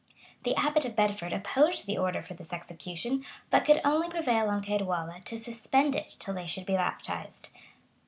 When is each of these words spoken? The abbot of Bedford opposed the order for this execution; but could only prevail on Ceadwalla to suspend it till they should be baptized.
The 0.45 0.55
abbot 0.55 0.83
of 0.83 0.95
Bedford 0.95 1.31
opposed 1.31 1.85
the 1.85 1.95
order 1.95 2.23
for 2.23 2.33
this 2.33 2.51
execution; 2.53 3.23
but 3.51 3.63
could 3.65 3.79
only 3.85 4.09
prevail 4.09 4.49
on 4.49 4.63
Ceadwalla 4.63 5.23
to 5.25 5.37
suspend 5.37 5.95
it 5.95 6.15
till 6.19 6.33
they 6.33 6.47
should 6.47 6.65
be 6.65 6.73
baptized. 6.73 7.49